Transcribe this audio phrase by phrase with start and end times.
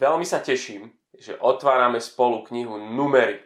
[0.00, 3.44] veľmi sa teším, že otvárame spolu knihu Numery.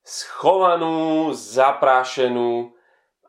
[0.00, 2.72] Schovanú, zaprášenú,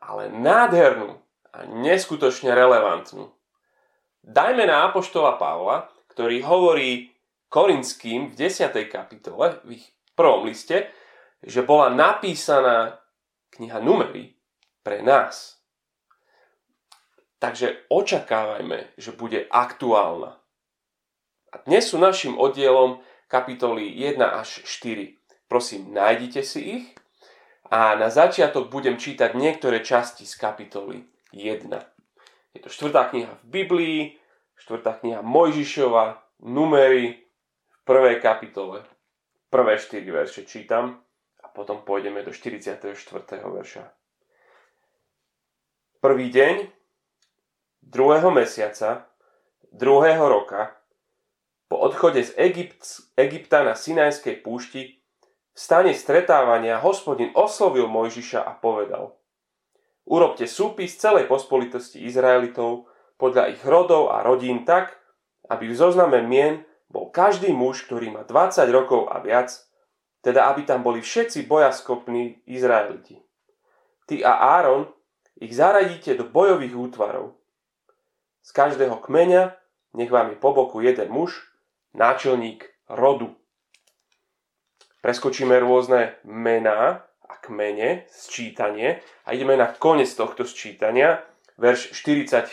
[0.00, 1.20] ale nádhernú
[1.52, 3.32] a neskutočne relevantnú.
[4.24, 7.12] Dajme na Apoštola Pavla, ktorý hovorí
[7.52, 8.72] Korinským v 10.
[8.90, 9.86] kapitole, v ich
[10.16, 10.90] prvom liste,
[11.44, 12.98] že bola napísaná
[13.54, 14.36] kniha Numery
[14.82, 15.60] pre nás.
[17.36, 20.40] Takže očakávajme, že bude aktuálna.
[21.56, 23.00] A dnes sú našim oddielom
[23.32, 25.16] kapitoly 1 až 4.
[25.48, 26.86] Prosím, nájdite si ich
[27.72, 31.72] a na začiatok budem čítať niektoré časti z kapitoly 1.
[32.52, 34.00] Je to štvrtá kniha v Biblii,
[34.60, 38.84] štvrtá kniha Mojžišova, numery v prvej kapitole.
[39.48, 41.00] Prvé 4 verše čítam
[41.40, 42.92] a potom pôjdeme do 44.
[43.32, 43.84] verša.
[46.04, 46.68] Prvý deň
[47.80, 49.08] druhého mesiaca
[49.72, 50.76] druhého roka
[51.66, 55.02] po odchode z Egypt, Egypta na Sinajskej púšti
[55.54, 59.12] v stane stretávania hospodin oslovil Mojžiša a povedal–
[60.06, 62.86] Urobte súpis celej pospolitosti Izraelitov
[63.18, 64.94] podľa ich rodov a rodín tak,
[65.50, 69.50] aby v zozname mien bol každý muž, ktorý má 20 rokov a viac,
[70.22, 73.18] teda aby tam boli všetci bojaskopní Izraeliti.
[74.06, 74.86] Ty a Áron
[75.42, 77.34] ich zaradíte do bojových útvarov.
[78.46, 79.58] Z každého kmeňa
[79.98, 81.34] nech vám je po boku jeden muž,
[81.96, 83.32] náčelník rodu.
[85.00, 91.24] Preskočíme rôzne mená a kmene, sčítanie a ideme na koniec tohto sčítania,
[91.56, 92.52] verš 44.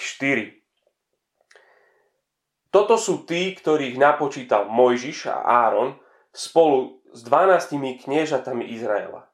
[2.73, 5.94] Toto sú tí, ktorých napočítal Mojžiš a Áron
[6.33, 9.30] spolu s 12 kniežatami Izraela.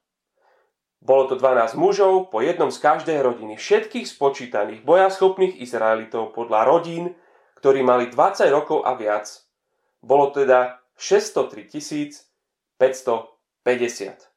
[0.99, 7.16] Bolo to 12 mužov po jednom z každej rodiny, všetkých spočítaných bojaschopných Izraelitov podľa rodín,
[7.63, 9.48] ktorí mali 20 rokov a viac.
[10.00, 11.67] Bolo teda 603
[12.80, 14.31] 550.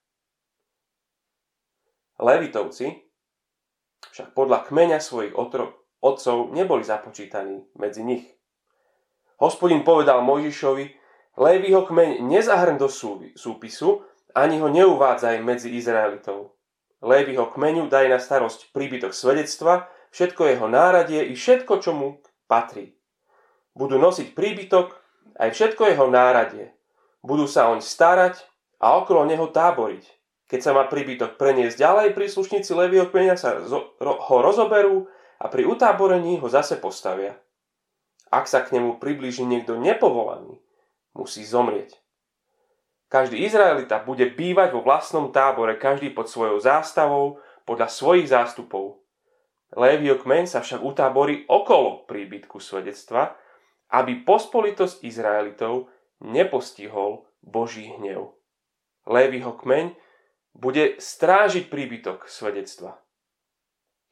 [2.23, 2.87] Levitovci
[4.11, 8.27] však podľa kmeňa svojich otro- otcov neboli započítaní medzi nich.
[9.39, 12.93] Hospodin povedal Mojžišovi, Lévyho kmeň nezahrň do
[13.35, 14.05] súpisu,
[14.37, 16.53] ani ho neuvádzaj medzi Izraelitov.
[17.01, 22.95] Lévyho kmeňu daj na starosť príbytok svedectva, všetko jeho náradie i všetko, čo mu patrí.
[23.73, 25.02] Budú nosiť príbytok
[25.39, 26.73] aj všetko jeho náradie.
[27.23, 28.43] Budú sa oň starať
[28.83, 30.05] a okolo neho táboriť.
[30.51, 33.57] Keď sa má príbytok preniesť ďalej, príslušníci Levieho kmeňa sa
[34.03, 35.09] ho rozoberú
[35.41, 37.41] a pri utáborení ho zase postavia.
[38.29, 40.61] Ak sa k nemu priblíži niekto nepovolaný,
[41.17, 41.97] musí zomrieť.
[43.13, 49.05] Každý Izraelita bude bývať vo vlastnom tábore, každý pod svojou zástavou, podľa svojich zástupov.
[49.73, 53.37] Lévio kmeň sa však utáborí okolo príbytku svedectva,
[53.93, 55.93] aby pospolitosť Izraelitov
[56.25, 58.33] nepostihol Boží hnev.
[59.05, 59.93] Lévyho kmeň
[60.57, 62.97] bude strážiť príbytok svedectva.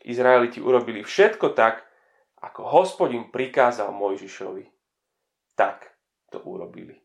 [0.04, 1.84] Izraeliti urobili všetko tak,
[2.40, 4.64] ako hospodin prikázal Mojžišovi.
[5.56, 5.92] Tak
[6.32, 6.96] to urobili.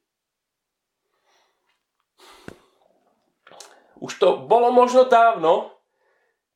[4.00, 5.72] Už to bolo možno dávno,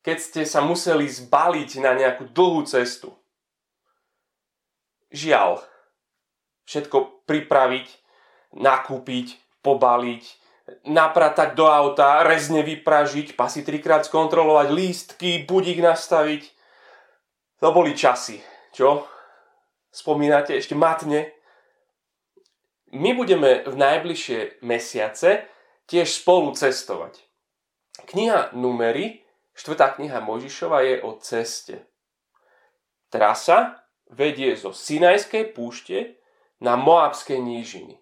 [0.00, 3.12] keď ste sa museli zbaliť na nejakú dlhú cestu.
[5.12, 5.60] Žiaľ,
[6.70, 7.86] všetko pripraviť,
[8.54, 9.34] nakúpiť,
[9.66, 10.24] pobaliť,
[10.86, 16.46] napratať do auta, rezne vypražiť, pasy trikrát skontrolovať, lístky, budík nastaviť.
[17.58, 18.38] To boli časy,
[18.70, 19.02] čo?
[19.90, 21.34] Spomínate ešte matne?
[22.94, 25.50] My budeme v najbližšie mesiace
[25.90, 27.18] tiež spolu cestovať.
[28.06, 29.26] Kniha Numery,
[29.58, 31.82] štvrtá kniha Možišova je o ceste.
[33.10, 36.19] Trasa vedie zo Sinajskej púšte
[36.60, 37.96] na Moabské nížiny.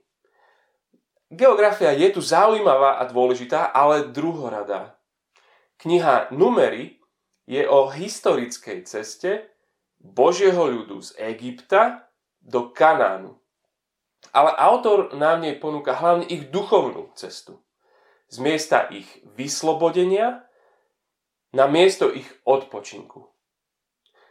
[1.31, 4.97] Geografia je tu zaujímavá a dôležitá, ale druhoradá.
[5.79, 6.99] Kniha Numery
[7.47, 9.53] je o historickej ceste
[10.01, 12.11] Božieho ľudu z Egypta
[12.41, 13.37] do Kanánu.
[14.35, 17.63] Ale autor nám nej ponúka hlavne ich duchovnú cestu.
[18.29, 20.45] Z miesta ich vyslobodenia
[21.53, 23.25] na miesto ich odpočinku.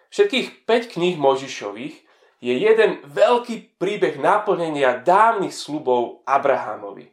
[0.10, 2.07] Všetkých 5 kníh Možišových
[2.38, 7.10] je jeden veľký príbeh naplnenia dávnych slubov Abrahamovi.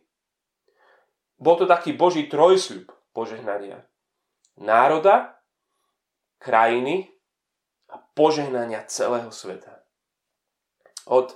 [1.41, 3.85] Bol to taký Boží trojsľub požehnania.
[4.61, 5.41] Národa,
[6.39, 7.11] krajiny
[7.91, 9.83] a požehnania celého sveta.
[11.09, 11.33] Od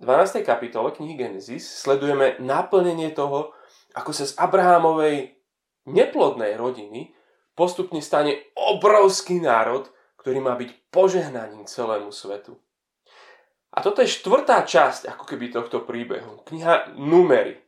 [0.00, 0.40] 12.
[0.40, 3.52] kapitole knihy Genesis sledujeme naplnenie toho,
[3.92, 5.36] ako sa z Abrahamovej
[5.88, 7.12] neplodnej rodiny
[7.52, 12.56] postupne stane obrovský národ, ktorý má byť požehnaním celému svetu.
[13.70, 16.42] A toto je štvrtá časť ako keby tohto príbehu.
[16.42, 17.62] Kniha Numery.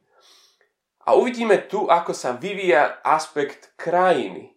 [1.06, 4.54] A uvidíme tu, ako sa vyvíja aspekt krajiny.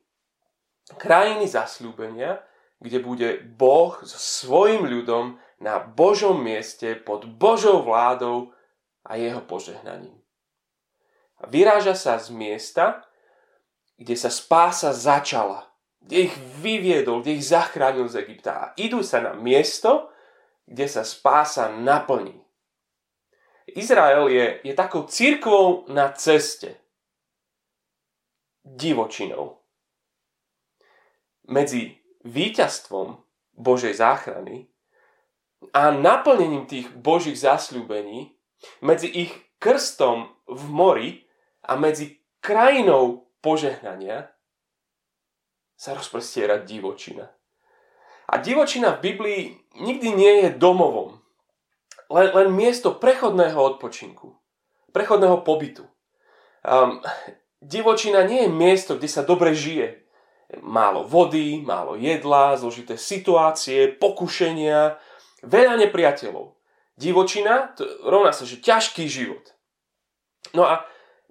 [0.97, 2.41] Krajiny zasľúbenia,
[2.77, 8.53] kde bude Boh so svojim ľudom na Božom mieste pod Božou vládou
[9.05, 10.17] a jeho požehnaním.
[11.41, 13.05] A vyráža sa z miesta,
[13.97, 15.65] kde sa spása začala,
[16.01, 18.51] kde ich vyviedol, kde ich zachránil z Egypta.
[18.53, 20.13] A idú sa na miesto,
[20.65, 22.41] kde sa spása naplní.
[23.65, 26.77] Izrael je, je takou církvou na ceste.
[28.65, 29.61] Divočinou.
[31.45, 33.21] Medzi víťazstvom
[33.53, 34.67] Božej záchrany
[35.73, 38.33] a naplnením tých Božích zasľúbení,
[38.81, 41.09] medzi ich krstom v mori
[41.61, 44.29] a medzi krajinou požehnania
[45.77, 47.29] sa rozprestiera divočina.
[48.35, 49.43] A divočina v Biblii
[49.79, 51.23] nikdy nie je domovom.
[52.11, 54.35] Len, len miesto prechodného odpočinku.
[54.91, 55.87] Prechodného pobytu.
[56.67, 56.99] Um,
[57.63, 60.03] divočina nie je miesto, kde sa dobre žije.
[60.59, 64.99] Málo vody, málo jedla, zložité situácie, pokušenia,
[65.47, 66.59] veľa nepriateľov.
[66.99, 67.71] Divočina
[68.03, 69.55] rovná sa, že ťažký život.
[70.51, 70.83] No a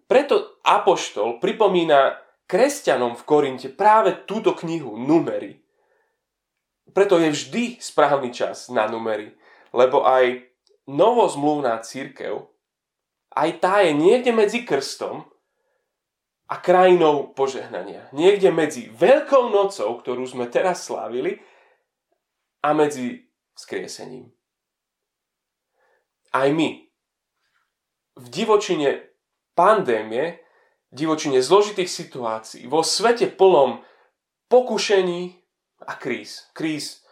[0.08, 2.16] preto Apoštol pripomína
[2.48, 5.63] kresťanom v Korinte práve túto knihu Numery,
[6.94, 9.34] preto je vždy správny čas na numery,
[9.74, 10.46] lebo aj
[10.86, 12.46] novozmluvná církev,
[13.34, 15.26] aj tá je niekde medzi krstom
[16.46, 18.06] a krajinou požehnania.
[18.14, 21.42] Niekde medzi Veľkou nocou, ktorú sme teraz slávili,
[22.64, 24.32] a medzi vzkriesením.
[26.32, 26.88] Aj my
[28.16, 29.04] v divočine
[29.52, 30.40] pandémie,
[30.88, 33.84] divočine zložitých situácií, vo svete plnom
[34.48, 35.43] pokušení,
[35.86, 36.48] a kríz.
[36.56, 37.04] Kríz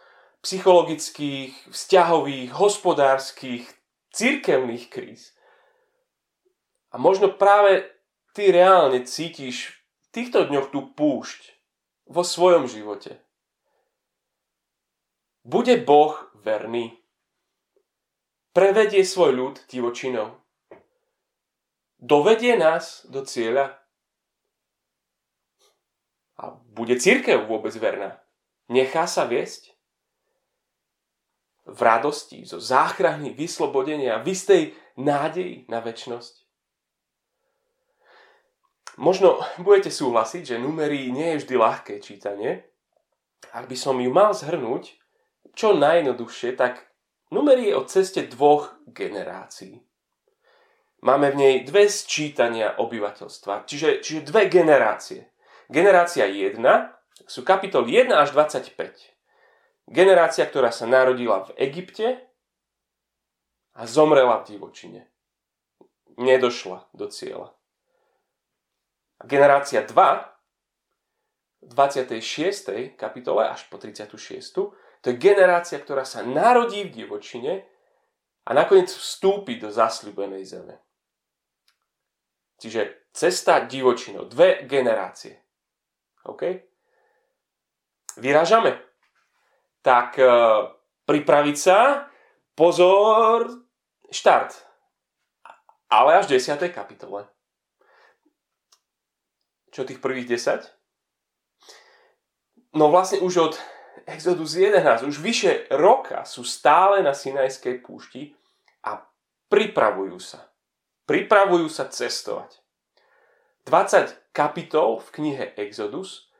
[0.43, 3.63] psychologických, vzťahových, hospodárskych,
[4.11, 5.31] církevných kríz.
[6.91, 7.89] A možno práve
[8.35, 11.41] ty reálne cítiš v týchto dňoch tú púšť
[12.05, 13.23] vo svojom živote.
[15.43, 16.99] Bude Boh verný?
[18.53, 20.37] Prevedie svoj ľud divočinou?
[21.97, 23.79] Dovedie nás do cieľa?
[26.37, 28.22] A bude církev vôbec verná?
[28.73, 29.69] Nechá sa viesť
[31.69, 34.63] v radosti, zo záchrany, vyslobodenia, v istej
[34.97, 36.41] nádeji na väčnosť.
[38.97, 42.65] Možno budete súhlasiť, že numerí nie je vždy ľahké čítanie.
[43.53, 44.97] Ak by som ju mal zhrnúť,
[45.53, 46.81] čo najjednoduchšie, tak
[47.29, 49.85] numerí je o ceste dvoch generácií.
[51.03, 55.29] Máme v nej dve sčítania obyvateľstva, čiže, čiže dve generácie.
[55.67, 56.63] Generácia 1
[57.27, 58.77] sú kapitoly 1 až 25.
[59.89, 62.23] Generácia, ktorá sa narodila v Egypte
[63.75, 65.01] a zomrela v divočine.
[66.17, 67.53] Nedošla do cieľa.
[69.19, 69.93] A generácia 2
[71.63, 72.95] v 26.
[72.99, 74.73] kapitole až po 36.
[75.03, 77.67] To je generácia, ktorá sa narodí v divočine
[78.43, 80.75] a nakoniec vstúpi do zasľubenej zeme.
[82.59, 84.27] Čiže cesta divočinou.
[84.27, 85.43] Dve generácie.
[86.23, 86.72] OK?
[88.17, 88.79] Vyražame.
[89.83, 90.25] Tak e,
[91.05, 92.07] pripraviť sa,
[92.55, 93.49] pozor,
[94.09, 94.53] štart.
[95.89, 96.57] Ale až v 10.
[96.73, 97.29] kapitole.
[99.73, 100.69] Čo tých prvých 10?
[102.73, 103.53] No vlastne už od
[104.09, 108.33] Exodus 11, už vyše roka sú stále na Sinajskej púšti
[108.81, 109.05] a
[109.53, 110.49] pripravujú sa.
[111.05, 112.63] Pripravujú sa cestovať.
[113.69, 116.32] 20 kapitol v knihe Exodus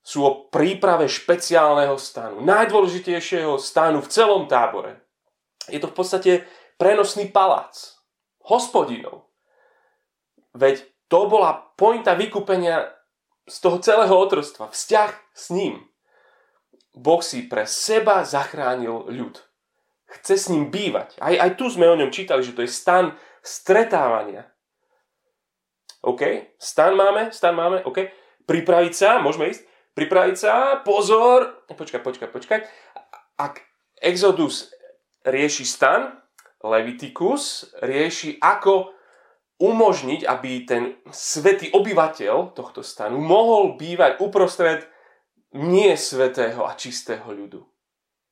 [0.00, 5.04] sú o príprave špeciálneho stanu, najdôležitejšieho stanu v celom tábore.
[5.68, 6.32] Je to v podstate
[6.80, 8.00] prenosný palác,
[8.48, 9.28] hospodinov.
[10.56, 12.90] Veď to bola pointa vykúpenia
[13.44, 15.84] z toho celého otrostva, vzťah s ním.
[16.96, 19.38] Boh si pre seba zachránil ľud.
[20.10, 21.14] Chce s ním bývať.
[21.22, 23.14] Aj, aj tu sme o ňom čítali, že to je stan
[23.46, 24.50] stretávania.
[26.02, 26.50] OK?
[26.58, 27.30] Stan máme?
[27.30, 27.86] Stan máme?
[27.86, 28.10] OK?
[28.48, 29.10] Pripraviť sa?
[29.22, 29.69] Môžeme ísť?
[30.00, 32.60] Pripraviť sa, pozor, počkaj, počkaj, počkaj.
[33.36, 33.60] Ak
[34.00, 34.72] Exodus
[35.28, 36.16] rieši stan,
[36.64, 38.96] Leviticus rieši, ako
[39.60, 44.88] umožniť, aby ten svetý obyvateľ tohto stanu mohol bývať uprostred
[45.52, 47.68] nie svetého a čistého ľudu.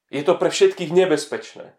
[0.08, 1.76] Je to pre všetkých nebezpečné.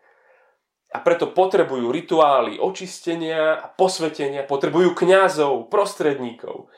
[0.89, 6.69] A preto potrebujú rituály očistenia a posvetenia, potrebujú kňazov, prostredníkov.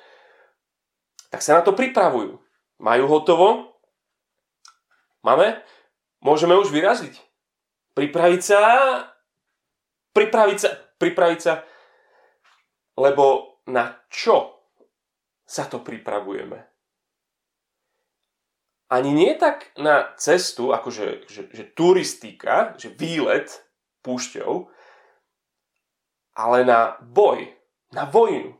[1.31, 2.39] Tak sa na to pripravujú.
[2.81, 3.77] Majú hotovo?
[5.21, 5.61] Máme?
[6.25, 7.13] Môžeme už vyraziť.
[7.93, 8.61] Pripraviť sa,
[10.17, 11.61] pripraviť sa, pripraviť sa,
[12.97, 14.65] lebo na čo
[15.45, 16.57] sa to pripravujeme?
[18.91, 23.47] Ani nie tak na cestu, akože že, že turistika, že výlet
[24.01, 24.67] púšťou,
[26.35, 27.45] ale na boj,
[27.93, 28.57] na vojnu.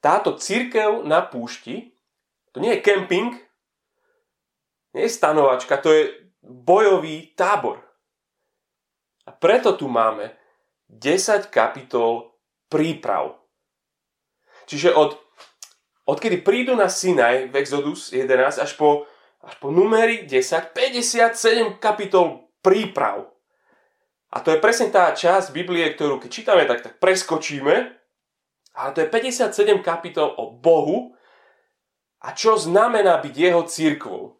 [0.00, 1.92] Táto církev na púšti,
[2.52, 3.36] to nie je kemping,
[4.94, 6.02] nie je stanovačka, to je
[6.42, 7.78] bojový tábor.
[9.26, 10.34] A preto tu máme
[10.90, 12.34] 10 kapitol
[12.66, 13.38] príprav.
[14.66, 15.18] Čiže od,
[16.06, 19.06] odkedy prídu na Sinaj v Exodus 11 až po,
[19.42, 23.30] až po numery 10, 57 kapitol príprav.
[24.30, 27.74] A to je presne tá časť Biblie, ktorú keď čítame, tak, tak preskočíme.
[28.78, 31.18] Ale to je 57 kapitol o Bohu
[32.20, 34.36] a čo znamená byť jeho církvou.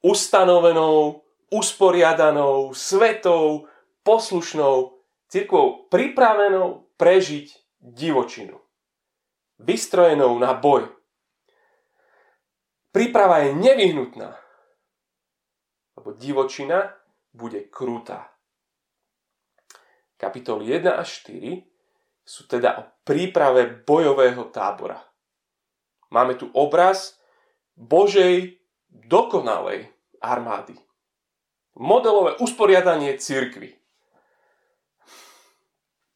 [0.00, 3.68] Ustanovenou, usporiadanou, svetou,
[4.04, 7.46] poslušnou, církvou pripravenou prežiť
[7.80, 8.60] divočinu.
[9.60, 10.88] Vystrojenou na boj.
[12.90, 14.34] Príprava je nevyhnutná,
[15.96, 16.96] lebo divočina
[17.30, 18.34] bude krutá.
[20.16, 21.64] Kapitoly 1 a 4
[22.24, 25.09] sú teda o príprave bojového tábora.
[26.10, 27.16] Máme tu obraz
[27.78, 28.58] Božej
[28.90, 29.88] dokonalej
[30.20, 30.74] armády
[31.80, 33.72] modelové usporiadanie cirkvy.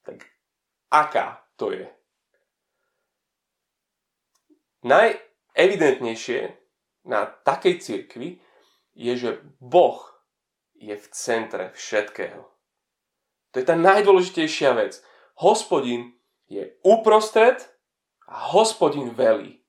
[0.04, 0.28] Tak
[0.92, 1.88] aká to je?
[4.84, 6.52] Najevidentnejšie
[7.08, 8.36] na takej cirkvi
[8.92, 10.04] je, že Boh
[10.76, 12.44] je v centre všetkého.
[13.52, 15.00] To je tá najdôležitejšia vec.
[15.40, 16.12] Hospodin
[16.52, 17.64] je uprostred
[18.28, 19.63] a hospodin velí.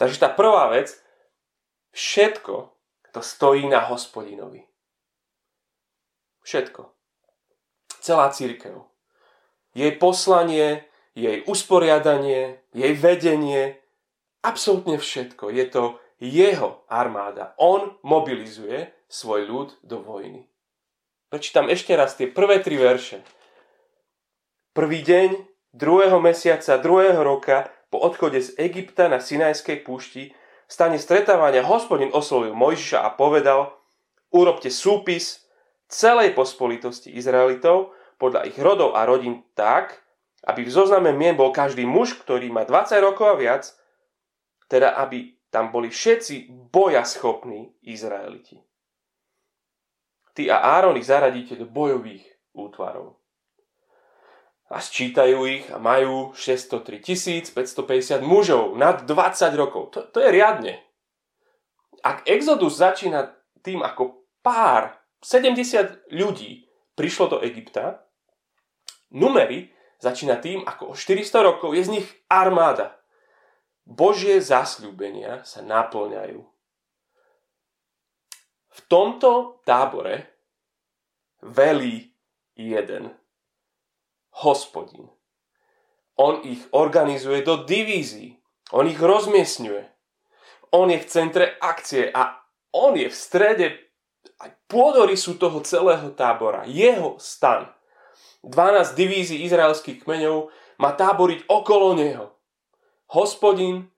[0.00, 0.96] Takže tá prvá vec,
[1.92, 2.72] všetko
[3.12, 4.64] to stojí na hospodinovi.
[6.40, 6.88] Všetko.
[8.00, 8.80] Celá církev.
[9.76, 13.76] Jej poslanie, jej usporiadanie, jej vedenie,
[14.40, 15.52] absolútne všetko.
[15.52, 17.52] Je to jeho armáda.
[17.60, 20.48] On mobilizuje svoj ľud do vojny.
[21.28, 23.20] Prečítam ešte raz tie prvé tri verše.
[24.72, 25.44] Prvý deň
[25.76, 30.30] druhého mesiaca druhého roka po odchode z Egypta na Sinajskej púšti
[30.70, 33.74] stane stretávania hospodin oslovil Mojžiša a povedal
[34.30, 35.44] urobte súpis
[35.90, 39.98] celej pospolitosti Izraelitov podľa ich rodov a rodín tak,
[40.46, 43.68] aby v zozname mien bol každý muž, ktorý má 20 rokov a viac,
[44.70, 48.62] teda aby tam boli všetci bojaschopní Izraeliti.
[50.32, 52.22] Ty a Áron ich zaradíte do bojových
[52.54, 53.19] útvarov.
[54.70, 57.02] A sčítajú ich a majú 603
[57.50, 59.10] 550 mužov nad 20
[59.58, 59.90] rokov.
[59.98, 60.78] To, to je riadne.
[62.06, 63.34] Ak Exodus začína
[63.66, 68.06] tým, ako pár 70 ľudí prišlo do Egypta,
[69.12, 72.96] numery začína tým, ako o 400 rokov je z nich armáda.
[73.84, 76.40] Božie zasľúbenia sa naplňajú.
[78.70, 80.30] V tomto tábore
[81.42, 82.14] velí
[82.54, 83.19] jeden.
[84.40, 85.08] Hospodin.
[86.16, 88.36] On ich organizuje do divízií.
[88.72, 89.84] On ich rozmiestňuje.
[90.70, 92.38] On je v centre akcie a
[92.70, 93.66] on je v strede
[94.40, 97.68] aj pôdorysu toho celého tábora, jeho stan.
[98.46, 100.48] 12 divízií izraelských kmeňov
[100.80, 102.32] má táboriť okolo neho.
[103.12, 103.90] Hospodin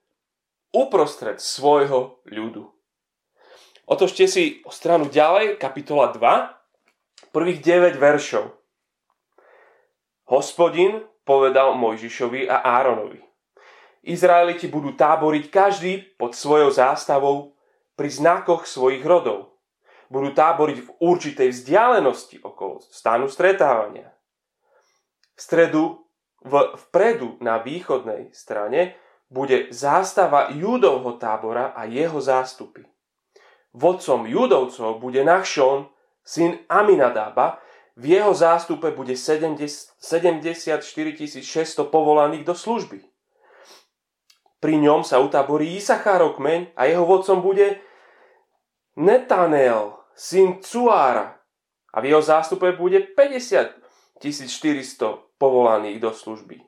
[0.73, 2.67] uprostred svojho ľudu.
[3.85, 8.62] Otočte si o stranu ďalej, kapitola 2, prvých 9 veršov.
[10.29, 13.19] Hospodin povedal Mojžišovi a Áronovi.
[14.03, 17.55] Izraeliti budú táboriť každý pod svojou zástavou
[17.95, 19.53] pri znakoch svojich rodov
[20.13, 24.13] budú táboriť v určitej vzdialenosti okolo stánu stretávania.
[25.33, 26.05] V stredu,
[26.45, 28.93] v, vpredu na východnej strane
[29.33, 32.85] bude zástava Judovho tábora a jeho zástupy.
[33.73, 35.89] Vodcom Judovcov bude Nachšon,
[36.21, 37.57] syn Aminadába,
[37.93, 43.05] v jeho zástupe bude 74 600 povolaných do služby.
[44.57, 47.83] Pri ňom sa utaborí Isachárov kmeň a jeho vodcom bude
[48.95, 51.37] Netanel, syn Cuára.
[51.93, 53.83] A v jeho zástupe bude 50
[54.23, 56.63] 400 povolaných do služby.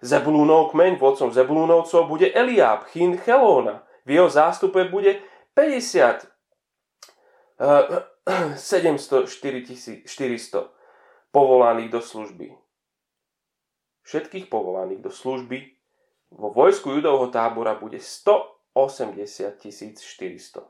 [0.00, 3.84] Zebulúnov kmeň, vodcom Zebulúnovcov bude Eliáb, chyn Chelóna.
[4.06, 5.20] V jeho zástupe bude
[5.52, 6.24] 50
[7.60, 10.68] uh, 704 400
[11.30, 12.52] povolaných do služby.
[14.02, 15.58] Všetkých povolaných do služby
[16.34, 20.62] vo vojsku judovho tábora bude 180 400.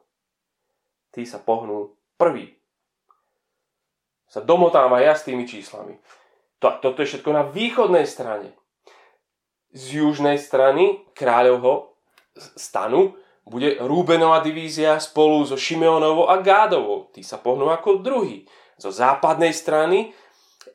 [1.10, 2.54] Tí sa pohnú prvý.
[4.30, 5.98] sa domotávam aj ja s tými číslami.
[6.62, 8.54] To, toto je všetko na východnej strane.
[9.74, 11.98] Z južnej strany kráľovho
[12.54, 17.10] stanu bude Rúbenová divízia spolu so Šimeonovou a Gádovou.
[17.10, 18.46] Tí sa pohnú ako druhý.
[18.80, 20.14] Zo západnej strany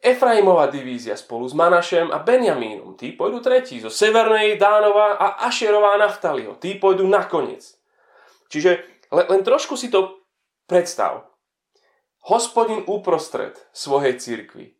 [0.01, 2.97] Efraimová divízia spolu s Manašem a Benjamínom.
[2.97, 3.81] Tí pôjdu tretí.
[3.81, 6.57] Zo severnej Dánova a Ašerová Naftaliho.
[6.61, 7.63] Tí pôjdu nakoniec.
[8.49, 10.21] Čiže len, trošku si to
[10.69, 11.29] predstav.
[12.25, 14.77] Hospodin uprostred svojej cirkvi.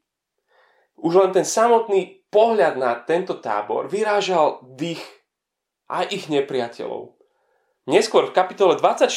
[1.01, 5.01] Už len ten samotný pohľad na tento tábor vyrážal dých
[5.89, 7.14] aj ich nepriateľov.
[7.85, 9.13] Neskôr v kapitole 24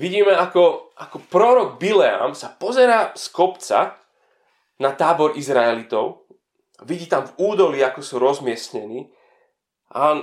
[0.00, 4.00] vidíme, ako, ako prorok Bileam sa pozera z kopca
[4.80, 6.24] na tábor Izraelitov.
[6.88, 9.12] Vidí tam v údolí, ako sú rozmiestnení.
[9.92, 10.18] A on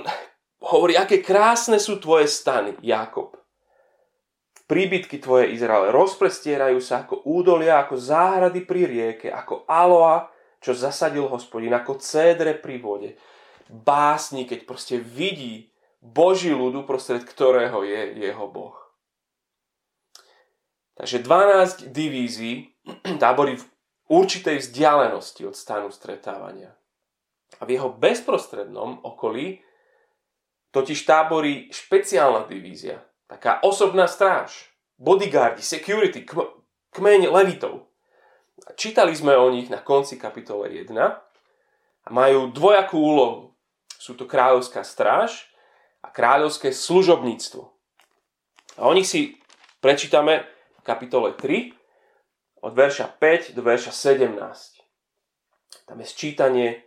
[0.66, 3.38] hovorí, aké krásne sú tvoje stany, Jakob.
[4.66, 11.30] Príbytky tvoje Izraele rozprestierajú sa ako údolia, ako záhrady pri rieke, ako aloa, čo zasadil
[11.30, 13.14] hospodin, ako cédre pri vode.
[13.70, 18.78] Básni, keď proste vidí Boží ľudu, prostred ktorého je jeho Boh.
[20.98, 22.74] Takže 12 divízií
[23.22, 23.64] tábory v
[24.10, 26.74] určitej vzdialenosti od stanu stretávania.
[27.58, 29.62] A v jeho bezprostrednom okolí
[30.70, 36.26] totiž táborí špeciálna divízia, taká osobná stráž, bodyguardi, security,
[36.92, 37.88] kmeň levitov.
[38.74, 40.92] Čítali sme o nich na konci kapitole 1
[42.04, 43.40] a majú dvojakú úlohu.
[43.96, 45.48] Sú to kráľovská stráž
[46.02, 47.62] a kráľovské služobníctvo.
[48.78, 49.38] A o nich si
[49.82, 50.46] prečítame
[50.78, 51.74] v kapitole 3
[52.62, 54.38] od verša 5 do verša 17.
[55.88, 56.86] Tam je sčítanie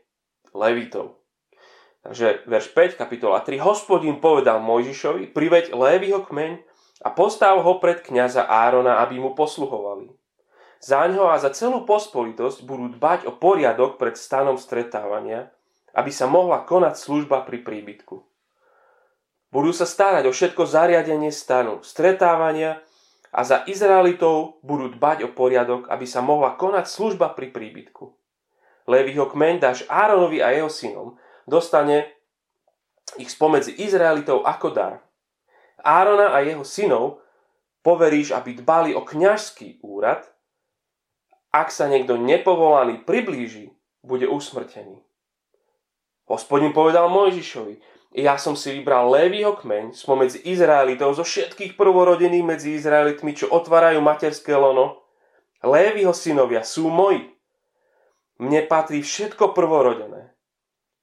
[0.56, 1.22] Levitov.
[2.02, 3.62] Takže verš 5, kapitola 3.
[3.62, 6.66] Hospodin povedal Mojžišovi, priveď Lévyho kmeň
[7.06, 10.10] a postav ho pred kniaza Árona, aby mu posluhovali.
[10.82, 15.54] Záňho a za celú pospolitosť budú dbať o poriadok pred stanom stretávania,
[15.94, 18.31] aby sa mohla konať služba pri príbytku.
[19.52, 22.80] Budú sa starať o všetko zariadenie stanu, stretávania
[23.36, 28.16] a za Izraelitov budú dbať o poriadok, aby sa mohla konať služba pri príbytku.
[28.88, 32.16] Levyho kmeň dáš Áronovi a jeho synom, dostane
[33.20, 35.04] ich spomedzi Izraelitov ako dar.
[35.84, 37.20] Árona a jeho synov
[37.82, 40.30] poveríš, aby dbali o kňažský úrad.
[41.52, 45.04] Ak sa niekto nepovolaný priblíži, bude usmrtený.
[46.32, 52.76] Hospodin povedal Mojžišovi, ja som si vybral Lévyho kmeň spomedzi Izraelitov zo všetkých prvorodených medzi
[52.76, 55.08] Izraelitmi, čo otvárajú materské lono.
[55.64, 57.32] Lévyho synovia sú moji.
[58.36, 60.36] Mne patrí všetko prvorodené.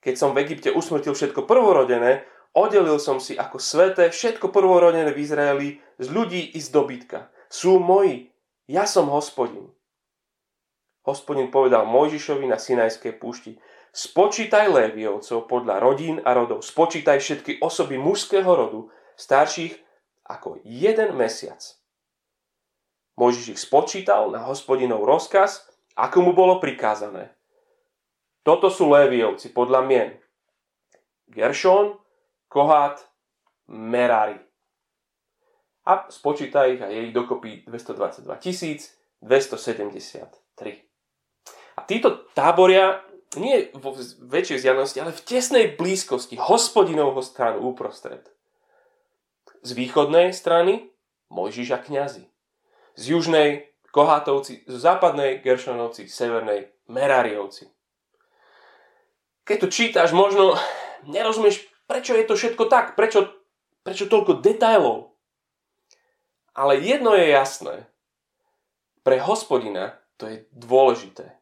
[0.05, 5.23] Keď som v Egypte usmrtil všetko prvorodené, oddelil som si ako sveté všetko prvorodené v
[5.25, 7.33] Izraeli z ľudí i z dobytka.
[7.49, 8.37] Sú moji.
[8.69, 9.73] Ja som hospodin.
[11.09, 13.57] Hospodin povedal Mojžišovi na Sinajskej púšti,
[13.89, 16.61] Spočítaj Léviovcov podľa rodín a rodov.
[16.61, 19.75] Spočítaj všetky osoby mužského rodu, starších
[20.29, 21.61] ako jeden mesiac.
[23.17, 25.67] Môžeš ich spočítal na hospodinov rozkaz,
[25.99, 27.35] ako mu bolo prikázané.
[28.47, 30.15] Toto sú Léviovci podľa mien.
[31.27, 31.99] Geršón,
[32.47, 33.03] Kohát,
[33.69, 34.39] Merari.
[35.89, 38.37] A spočítaj ich a je ich dokopy 222
[39.25, 40.89] 273.
[41.75, 43.93] A títo táboria nie vo
[44.25, 48.25] väčšej vzdialenosti, ale v tesnej blízkosti hospodinovho stránu úprostred.
[49.61, 50.89] Z východnej strany
[51.29, 52.25] Mojžiš a kniazy.
[52.97, 57.69] Z južnej Kohátovci, z západnej Geršonovci, severnej Merariovci.
[59.45, 60.57] Keď to čítaš, možno
[61.05, 63.29] nerozumieš, prečo je to všetko tak, prečo,
[63.85, 65.17] prečo toľko detailov.
[66.57, 67.89] Ale jedno je jasné.
[69.05, 71.38] Pre hospodina to je dôležité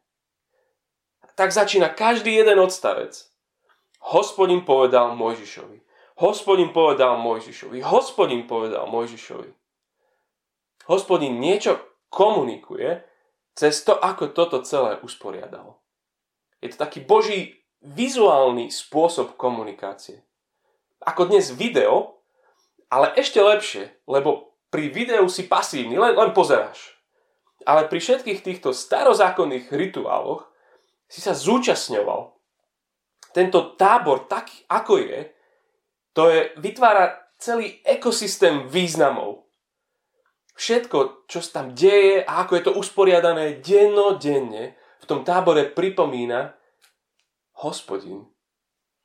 [1.37, 3.13] tak začína každý jeden odstavec.
[4.01, 5.85] Hospodin povedal Mojžišovi.
[6.17, 7.77] Hospodin povedal Mojžišovi.
[7.85, 9.53] Hospodin povedal Mojžišovi.
[10.89, 11.77] Hospodin niečo
[12.09, 13.05] komunikuje
[13.53, 15.77] cez to, ako toto celé usporiadal.
[16.57, 20.25] Je to taký boží vizuálny spôsob komunikácie.
[21.05, 22.17] Ako dnes video,
[22.89, 26.97] ale ešte lepšie, lebo pri videu si pasívny, len, len pozeráš.
[27.61, 30.49] Ale pri všetkých týchto starozákonných rituáloch
[31.07, 32.35] si sa zúčastňoval.
[33.31, 35.19] Tento tábor, taký ako je,
[36.11, 39.47] to je, vytvára celý ekosystém významov.
[40.57, 46.57] Všetko, čo sa tam deje a ako je to usporiadané dennodenne, v tom tábore pripomína,
[47.61, 48.25] hospodin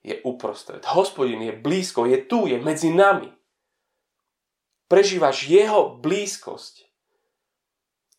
[0.03, 0.83] je uprostred.
[0.97, 3.31] Hospodin je blízko, je tu, je medzi nami.
[4.89, 6.89] Prežívaš jeho blízkosť.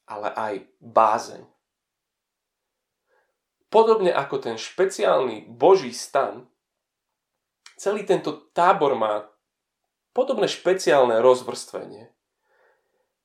[0.04, 1.53] ale aj bázeň.
[3.74, 6.46] Podobne ako ten špeciálny Boží stan,
[7.74, 9.26] celý tento tábor má
[10.14, 12.14] podobné špeciálne rozvrstvenie.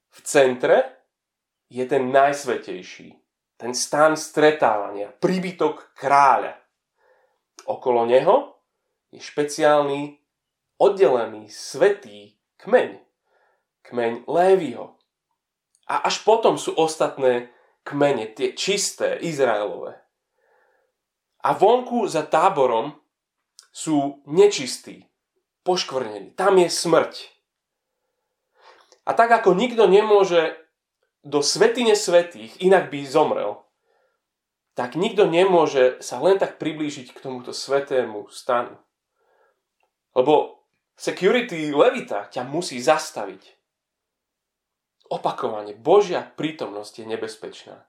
[0.08, 1.04] V centre
[1.68, 3.12] je ten najsvetejší,
[3.60, 6.56] ten stan stretávania, príbytok kráľa.
[7.68, 8.56] Okolo neho
[9.12, 10.16] je špeciálny,
[10.80, 13.04] oddelený, svetý kmeň.
[13.84, 14.96] Kmeň Lévyho.
[15.92, 17.52] A až potom sú ostatné
[17.84, 20.07] kmene, tie čisté, Izraelové.
[21.42, 22.98] A vonku za táborom
[23.70, 25.06] sú nečistí,
[25.62, 26.34] poškvrnení.
[26.34, 27.14] Tam je smrť.
[29.08, 30.58] A tak ako nikto nemôže
[31.24, 33.64] do svetine svetých, inak by zomrel,
[34.78, 38.78] tak nikto nemôže sa len tak priblížiť k tomuto svetému stanu.
[40.14, 40.62] Lebo
[40.94, 43.58] security levita ťa musí zastaviť.
[45.08, 47.87] Opakovane, Božia prítomnosť je nebezpečná.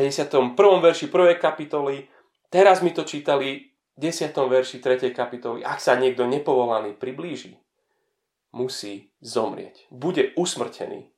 [0.00, 0.56] 51.
[0.80, 1.36] verši 1.
[1.36, 2.08] kapitoly,
[2.48, 4.32] teraz mi to čítali v 10.
[4.32, 5.12] verši 3.
[5.12, 7.60] kapitoly, ak sa niekto nepovolaný priblíži,
[8.56, 9.84] musí zomrieť.
[9.92, 11.12] Bude usmrtený.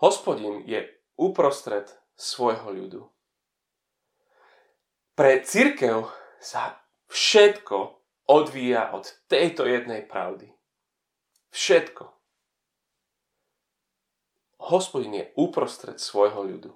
[0.00, 0.88] Hospodin je
[1.20, 3.02] uprostred svojho ľudu.
[5.12, 6.08] Pre církev
[6.40, 6.80] sa
[7.12, 8.00] všetko
[8.32, 10.56] odvíja od tejto jednej pravdy.
[11.52, 12.15] Všetko.
[14.56, 16.72] Hospodin je uprostred svojho ľudu.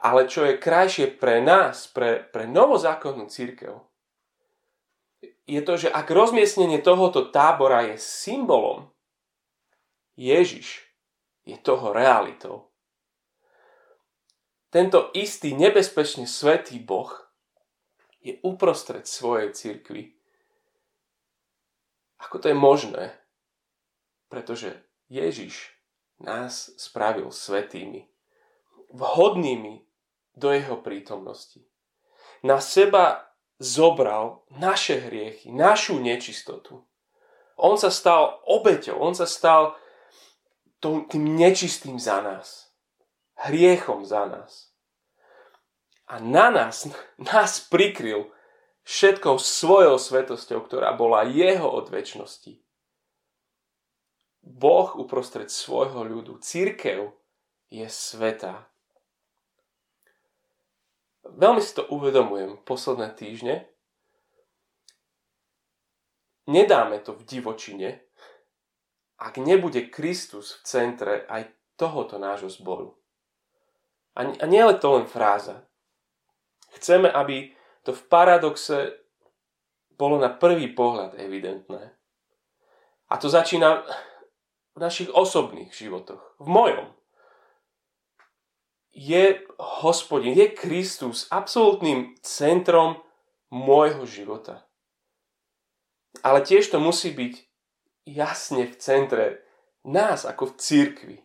[0.00, 3.80] Ale čo je krajšie pre nás, pre, pre novozákonnú církev,
[5.46, 8.90] je to, že ak rozmiestnenie tohoto tábora je symbolom,
[10.18, 10.82] Ježiš
[11.46, 12.72] je toho realitou.
[14.74, 17.12] Tento istý nebezpečne svetý Boh
[18.18, 20.18] je uprostred svojej cirkvi.
[22.18, 23.14] Ako to je možné?
[24.26, 25.75] Pretože Ježiš
[26.20, 28.08] nás spravil svetými,
[28.92, 29.84] vhodnými
[30.36, 31.64] do jeho prítomnosti.
[32.42, 36.84] Na seba zobral naše hriechy, našu nečistotu.
[37.56, 39.76] On sa stal obeťou, on sa stal
[40.80, 42.68] tým nečistým za nás.
[43.36, 44.72] Hriechom za nás.
[46.06, 46.88] A na nás,
[47.32, 48.28] nás prikryl
[48.86, 52.65] všetkou svojou svetosťou, ktorá bola jeho od väčšnosti.
[54.46, 57.10] Boh uprostred svojho ľudu, církev
[57.66, 58.70] je sveta.
[61.26, 63.66] Veľmi si to uvedomujem posledné týždne.
[66.46, 68.06] Nedáme to v divočine,
[69.18, 72.94] ak nebude Kristus v centre aj tohoto nášho zboru.
[74.14, 75.66] A, nie je to len fráza.
[76.78, 77.50] Chceme, aby
[77.82, 78.94] to v paradoxe
[79.98, 81.92] bolo na prvý pohľad evidentné.
[83.10, 83.82] A to začína
[84.76, 86.86] v našich osobných životoch, v mojom.
[88.92, 93.00] Je hospodin, je Kristus absolútnym centrom
[93.48, 94.68] môjho života.
[96.20, 97.34] Ale tiež to musí byť
[98.04, 99.26] jasne v centre
[99.88, 101.16] nás ako v církvi.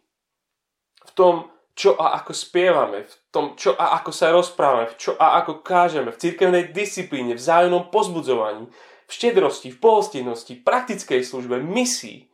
[1.02, 5.12] V tom, čo a ako spievame, v tom, čo a ako sa rozprávame, v čo
[5.20, 8.68] a ako kážeme, v církevnej disciplíne, v zájomnom pozbudzovaní,
[9.08, 12.31] v štedrosti, v pohostinnosti, praktickej službe, misii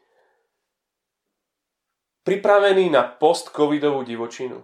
[2.27, 4.59] pripravený na post-covidovú divočinu.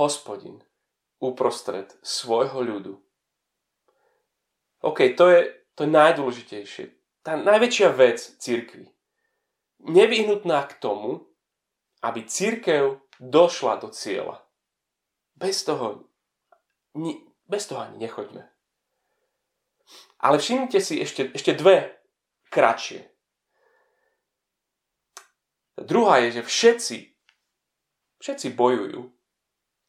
[0.00, 0.64] Hospodin
[1.20, 2.96] uprostred svojho ľudu.
[4.80, 5.40] OK, to je
[5.76, 6.88] to najdôležitejšie.
[7.20, 8.88] Tá najväčšia vec cirkvi.
[9.84, 11.28] Nevyhnutná k tomu,
[12.00, 14.40] aby církev došla do cieľa.
[15.36, 16.08] Bez toho,
[17.44, 18.48] bez toho ani nechoďme.
[20.16, 22.00] Ale všimnite si ešte, ešte dve
[22.48, 23.17] kratšie.
[25.78, 26.98] Druhá je, že všetci,
[28.18, 29.10] všetci bojujú.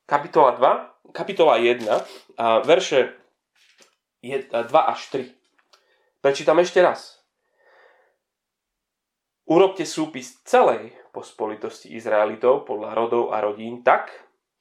[0.05, 1.85] Kapitola 2, kapitola 1,
[2.37, 3.13] a verše
[4.21, 6.21] 2 až 3.
[6.21, 7.21] Prečítam ešte raz.
[9.49, 14.13] Urobte súpis celej pospolitosti Izraelitov podľa rodov a rodín tak,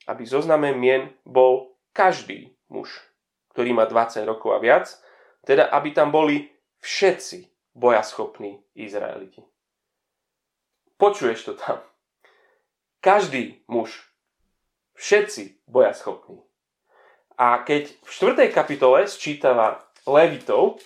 [0.08, 2.88] aby zozname mien bol každý muž,
[3.52, 4.88] ktorý má 20 rokov a viac,
[5.44, 6.48] teda aby tam boli
[6.80, 9.44] všetci bojaschopní Izraeliti.
[10.98, 11.78] Počuješ to tam.
[12.98, 14.10] Každý muž.
[14.98, 16.42] Všetci boja schopní.
[17.38, 18.50] A keď v 4.
[18.50, 20.82] kapitole sčítava Levitov,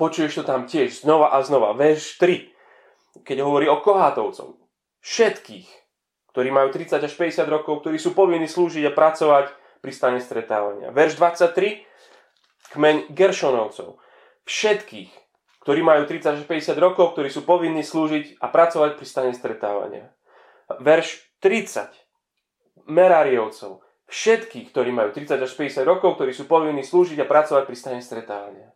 [0.00, 1.76] počuješ to tam tiež znova a znova.
[1.76, 4.56] Verš 3, keď hovorí o kohátovcov.
[5.04, 5.68] Všetkých,
[6.32, 9.52] ktorí majú 30 až 50 rokov, ktorí sú povinní slúžiť a pracovať
[9.84, 10.88] pri stane stretávania.
[10.96, 11.84] Verš 23,
[12.72, 14.00] kmeň Geršonovcov.
[14.48, 15.12] Všetkých,
[15.62, 20.10] ktorí majú 30 až 50 rokov, ktorí sú povinní slúžiť a pracovať pri stane stretávania.
[20.82, 21.88] Verš 30.
[22.90, 23.82] Meráriovcov.
[24.10, 28.02] Všetkých, ktorí majú 30 až 50 rokov, ktorí sú povinní slúžiť a pracovať pri stane
[28.02, 28.74] stretávania.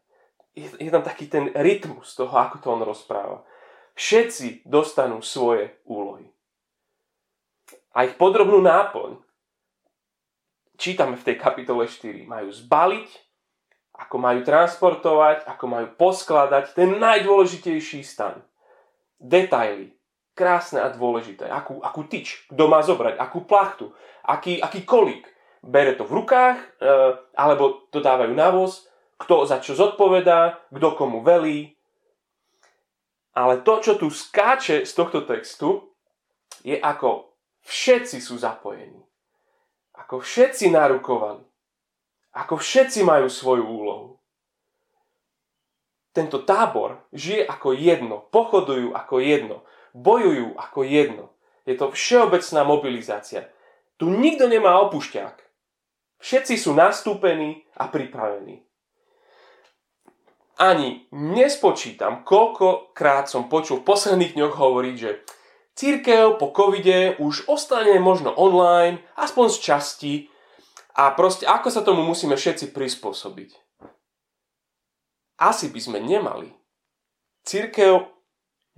[0.56, 3.44] Je, je tam taký ten rytmus toho, ako to on rozpráva.
[3.98, 6.30] Všetci dostanú svoje úlohy.
[7.92, 9.20] A ich podrobnú náplň
[10.76, 12.28] čítame v tej kapitole 4.
[12.28, 13.08] Majú zbaliť,
[13.96, 18.44] ako majú transportovať, ako majú poskladať ten najdôležitejší stan.
[19.16, 19.96] Detaily,
[20.36, 21.48] krásne a dôležité.
[21.48, 23.96] Akú, akú tyč, kto má zobrať, akú plachtu,
[24.28, 25.24] aký, aký kolík.
[25.64, 26.94] Bere to v rukách, e,
[27.34, 31.72] alebo to dávajú na voz, kto za čo zodpovedá, kto komu velí.
[33.32, 35.88] Ale to, čo tu skáče z tohto textu,
[36.60, 37.32] je ako
[37.64, 39.00] všetci sú zapojení.
[39.96, 41.44] Ako všetci narukovaní.
[42.36, 44.20] Ako všetci majú svoju úlohu.
[46.12, 49.64] Tento tábor žije ako jedno, pochodujú ako jedno,
[49.96, 51.24] bojujú ako jedno.
[51.64, 53.48] Je to všeobecná mobilizácia.
[53.96, 55.36] Tu nikto nemá opušťák.
[56.20, 58.64] Všetci sú nastúpení a pripravení.
[60.56, 65.20] Ani nespočítam, koľkokrát som počul v posledných dňoch hovoriť, že
[65.76, 70.14] církev po covide už ostane možno online, aspoň z časti,
[70.96, 73.52] a proste ako sa tomu musíme všetci prispôsobiť?
[75.36, 76.48] Asi by sme nemali.
[77.44, 78.08] Církev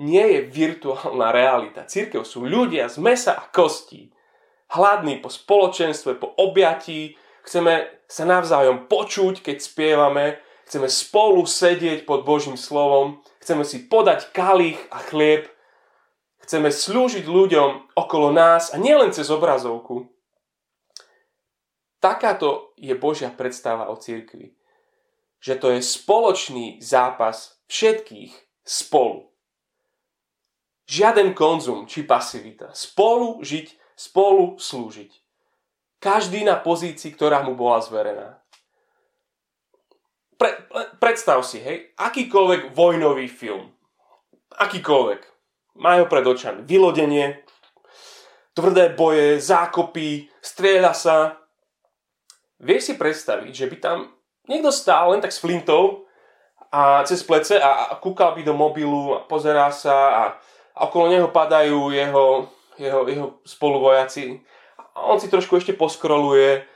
[0.03, 1.87] nie je virtuálna realita.
[1.87, 4.11] Církev sú ľudia z mesa a kostí.
[4.75, 7.15] Hladní po spoločenstve, po objatí.
[7.47, 10.43] Chceme sa navzájom počuť, keď spievame.
[10.67, 13.23] Chceme spolu sedieť pod Božím slovom.
[13.41, 15.47] Chceme si podať kalich a chlieb.
[16.43, 20.18] Chceme slúžiť ľuďom okolo nás a nielen cez obrazovku.
[21.99, 24.55] Takáto je Božia predstava o cirkvi.
[25.39, 28.33] Že to je spoločný zápas všetkých
[28.67, 29.31] spolu.
[30.89, 32.73] Žiaden konzum či pasivita.
[32.73, 35.13] Spolu žiť, spolu slúžiť.
[35.99, 38.39] Každý na pozícii, ktorá mu bola zverená.
[40.39, 40.51] Pre,
[41.03, 43.75] predstav si, hej, akýkoľvek vojnový film.
[44.55, 45.21] Akýkoľvek.
[45.83, 47.43] Majú pred očami vylodenie,
[48.55, 51.17] tvrdé boje, zákopy, strieľa sa,
[52.59, 53.99] Vieš si predstaviť, že by tam
[54.51, 56.11] niekto stál len tak s flintou
[56.75, 60.23] a cez plece a, a kúkal by do mobilu a pozerá sa a,
[60.75, 64.43] a okolo neho padajú jeho, jeho, jeho spoluvojaci
[64.99, 66.67] a on si trošku ešte poskroluje.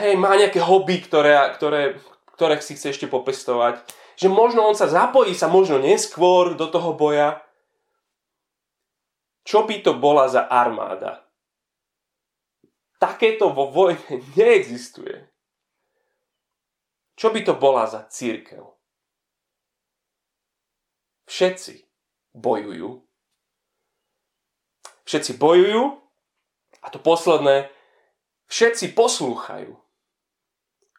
[0.00, 2.00] Hej, má nejaké hobby, ktoré, ktoré,
[2.32, 3.84] ktoré si chce ešte popestovať.
[4.16, 7.44] Že možno on sa zapojí sa možno neskôr do toho boja.
[9.44, 11.27] Čo by to bola za armáda?
[12.98, 15.26] Takéto vo vojne neexistuje.
[17.18, 18.62] Čo by to bola za církev?
[21.26, 21.82] Všetci
[22.34, 23.02] bojujú.
[25.02, 25.98] Všetci bojujú
[26.78, 27.72] a to posledné,
[28.46, 29.74] všetci poslúchajú.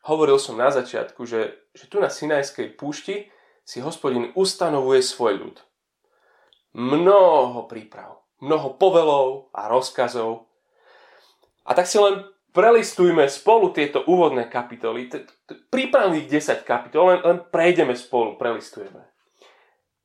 [0.09, 3.29] Hovoril som na začiatku, že, že tu na Sinajskej púšti
[3.63, 5.57] si hospodin ustanovuje svoj ľud.
[6.73, 10.48] Mnoho príprav, mnoho povelov a rozkazov,
[11.69, 15.05] a tak si len prelistujme spolu tieto úvodné kapitoly,
[15.69, 19.05] prípravných 10 kapitol, len, len prejdeme spolu, prelistujeme.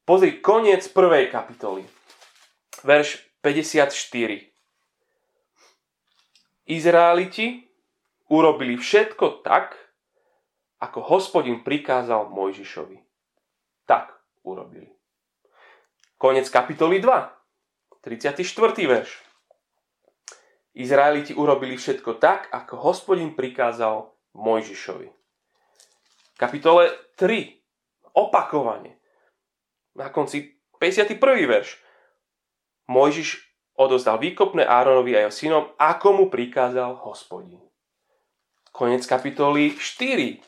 [0.04, 1.88] Pozri, koniec prvej kapitoly,
[2.84, 3.88] verš 54.
[6.68, 7.64] Izraeliti
[8.28, 9.80] urobili všetko tak,
[10.84, 13.00] ako hospodin prikázal Mojžišovi.
[13.88, 14.12] Tak
[14.44, 14.92] urobili.
[16.20, 18.44] Konec kapitoly 2, 34.
[18.84, 19.23] verš.
[20.74, 25.06] Izraeliti urobili všetko tak, ako hospodin prikázal Mojžišovi.
[26.34, 28.10] Kapitole 3.
[28.18, 28.98] Opakovanie.
[29.94, 31.14] Na konci 51.
[31.46, 31.78] verš.
[32.90, 33.38] Mojžiš
[33.78, 37.62] odozdal výkopné Áronovi a jeho synom, ako mu prikázal hospodin.
[38.74, 40.42] Konec kapitoly 4.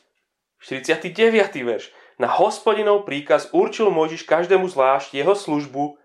[0.59, 1.15] 49.
[1.63, 1.95] verš.
[2.19, 5.95] Na hospodinov príkaz určil Mojžiš každému zvlášť jeho službu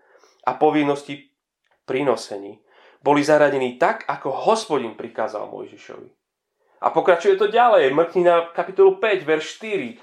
[0.47, 1.35] a povinnosti
[1.83, 2.62] prinosení
[3.03, 6.07] boli zaradení tak, ako hospodin prikázal Mojžišovi.
[6.83, 7.91] A pokračuje to ďalej.
[7.91, 9.99] Mrkni na kapitolu 5, verš 4.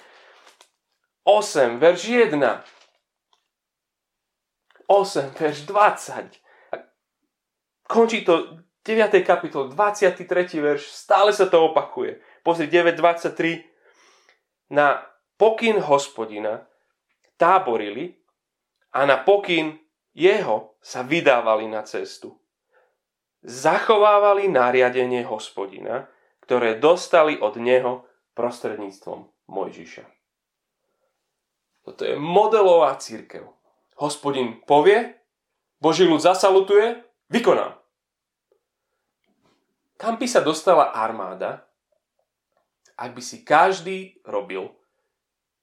[1.24, 2.36] 8, verš 1.
[4.88, 6.72] 8, verš 20.
[6.72, 6.74] A
[7.88, 9.12] končí to 9.
[9.24, 10.24] kapitol, 23.
[10.56, 12.20] verš, stále sa to opakuje.
[12.40, 13.60] Pozri 9.23.
[14.72, 15.04] Na
[15.36, 16.64] pokyn hospodina
[17.36, 18.16] táborili
[18.96, 19.76] a na pokyn
[20.16, 22.39] jeho sa vydávali na cestu
[23.44, 26.08] zachovávali nariadenie hospodina,
[26.44, 28.04] ktoré dostali od neho
[28.36, 30.04] prostredníctvom Mojžiša.
[31.84, 33.48] Toto je modelová církev.
[33.96, 35.16] Hospodin povie,
[35.80, 37.00] Boží ľud zasalutuje,
[37.32, 37.80] vykoná.
[39.96, 41.68] Kam by sa dostala armáda,
[42.96, 44.72] ak by si každý robil,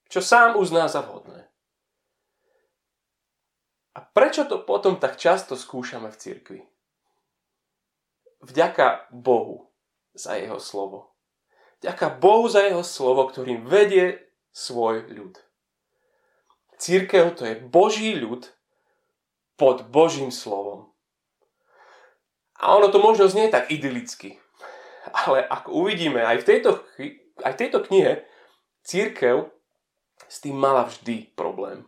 [0.10, 1.46] čo sám uzná za vhodné?
[3.98, 6.62] A prečo to potom tak často skúšame v cirkvi?
[8.42, 9.72] Vďaka Bohu
[10.14, 11.14] za jeho slovo.
[11.82, 14.22] Vďaka Bohu za jeho slovo, ktorým vedie
[14.54, 15.38] svoj ľud.
[16.78, 18.50] Církev to je Boží ľud
[19.58, 20.94] pod Božím slovom.
[22.58, 24.42] A ono to možno znie tak idylicky.
[25.14, 26.70] Ale ako uvidíme, aj v tejto,
[27.42, 28.26] aj v tejto knihe
[28.86, 29.50] církev
[30.26, 31.86] s tým mala vždy problém.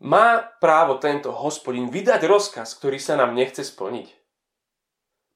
[0.00, 4.19] Má právo tento hospodin vydať rozkaz, ktorý sa nám nechce splniť?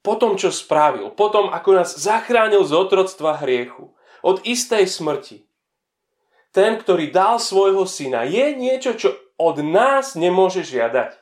[0.04, 5.48] Po tom, čo spravil, po tom, ako nás zachránil z otroctva hriechu, od istej smrti,
[6.52, 11.16] ten, ktorý dal svojho syna, je niečo, čo od nás nemôže žiadať.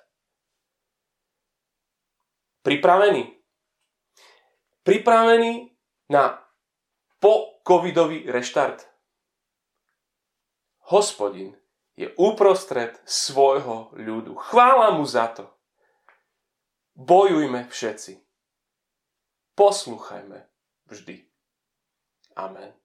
[2.66, 3.38] Pripravený.
[4.83, 5.73] Pripravený
[6.11, 6.42] na
[7.23, 8.83] po-covidový reštart.
[10.90, 11.55] Hospodin
[11.95, 14.35] je uprostred svojho ľudu.
[14.37, 15.47] Chvála mu za to.
[16.99, 18.32] Bojujme všetci.
[19.62, 20.42] Poslúchajme
[20.90, 21.22] vždy.
[22.35, 22.82] Amen.